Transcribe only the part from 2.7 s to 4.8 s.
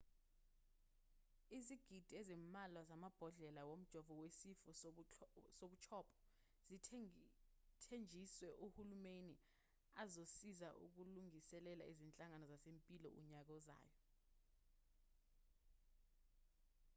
zamabhodlela womjovo wesifo